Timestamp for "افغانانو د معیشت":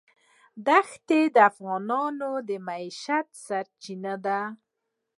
1.49-3.27